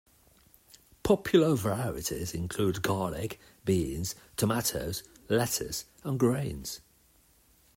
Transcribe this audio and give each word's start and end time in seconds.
Popular 1.03 1.53
varieties 1.53 2.33
include 2.33 2.81
garlic, 2.81 3.39
beans, 3.65 4.15
tomatoes, 4.35 5.03
lettuce, 5.29 5.85
and 6.03 6.19
grains. 6.19 6.81